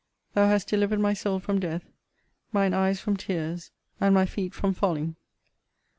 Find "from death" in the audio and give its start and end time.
1.39-1.83